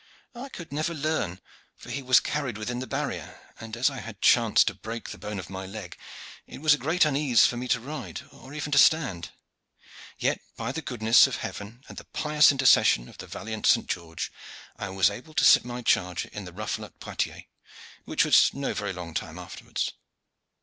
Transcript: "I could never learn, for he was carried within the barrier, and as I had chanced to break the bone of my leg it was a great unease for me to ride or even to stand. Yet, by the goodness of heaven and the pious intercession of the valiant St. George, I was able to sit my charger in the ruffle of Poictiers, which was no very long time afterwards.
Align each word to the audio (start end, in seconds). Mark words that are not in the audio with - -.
"I 0.33 0.49
could 0.49 0.73
never 0.73 0.95
learn, 0.95 1.39
for 1.75 1.91
he 1.91 2.01
was 2.01 2.19
carried 2.19 2.57
within 2.57 2.79
the 2.79 2.87
barrier, 2.87 3.39
and 3.59 3.77
as 3.77 3.91
I 3.91 3.99
had 3.99 4.19
chanced 4.19 4.65
to 4.65 4.73
break 4.73 5.09
the 5.11 5.19
bone 5.19 5.37
of 5.37 5.47
my 5.47 5.67
leg 5.67 5.95
it 6.47 6.59
was 6.59 6.73
a 6.73 6.79
great 6.79 7.05
unease 7.05 7.45
for 7.45 7.55
me 7.55 7.67
to 7.67 7.79
ride 7.79 8.21
or 8.31 8.51
even 8.51 8.71
to 8.71 8.79
stand. 8.79 9.29
Yet, 10.17 10.41
by 10.57 10.71
the 10.71 10.81
goodness 10.81 11.27
of 11.27 11.35
heaven 11.35 11.83
and 11.87 11.97
the 11.99 12.05
pious 12.05 12.51
intercession 12.51 13.09
of 13.09 13.19
the 13.19 13.27
valiant 13.27 13.67
St. 13.67 13.85
George, 13.85 14.31
I 14.75 14.89
was 14.89 15.11
able 15.11 15.35
to 15.35 15.45
sit 15.45 15.63
my 15.65 15.83
charger 15.83 16.29
in 16.33 16.45
the 16.45 16.51
ruffle 16.51 16.83
of 16.83 16.99
Poictiers, 16.99 17.43
which 18.05 18.25
was 18.25 18.55
no 18.55 18.73
very 18.73 18.93
long 18.93 19.13
time 19.13 19.37
afterwards. 19.37 19.91